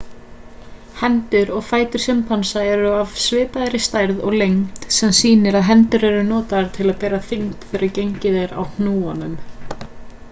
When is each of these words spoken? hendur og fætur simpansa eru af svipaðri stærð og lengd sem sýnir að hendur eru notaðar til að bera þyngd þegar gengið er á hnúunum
hendur 1.01 1.51
og 1.57 1.59
fætur 1.67 2.03
simpansa 2.05 2.63
eru 2.69 2.93
af 3.01 3.11
svipaðri 3.25 3.83
stærð 3.89 4.25
og 4.31 4.37
lengd 4.43 4.89
sem 4.97 5.13
sýnir 5.19 5.59
að 5.61 5.67
hendur 5.69 6.09
eru 6.11 6.25
notaðar 6.33 6.73
til 6.81 6.89
að 6.95 6.99
bera 7.07 7.23
þyngd 7.31 7.71
þegar 7.75 7.97
gengið 8.01 8.41
er 8.49 8.59
á 8.59 8.63
hnúunum 8.75 9.41